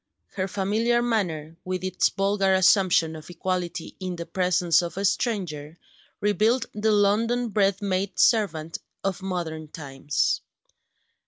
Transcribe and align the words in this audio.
Her 0.33 0.47
familiar 0.47 0.99
manner, 1.03 1.57
with 1.63 1.83
its 1.83 2.09
vulgar 2.09 2.55
assumption 2.55 3.15
of 3.15 3.29
equality 3.29 3.95
in 3.99 4.15
the 4.15 4.25
presence 4.25 4.81
of 4.81 4.97
a 4.97 5.05
stranger, 5.05 5.77
revealed 6.19 6.65
the 6.73 6.91
London 6.91 7.49
bred 7.49 7.83
maid 7.83 8.17
servant 8.17 8.79
of 9.03 9.21
modern 9.21 9.67
times. 9.67 10.41